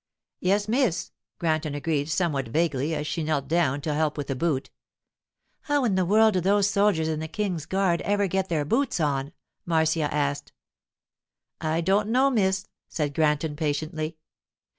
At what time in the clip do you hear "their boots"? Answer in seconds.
8.49-8.99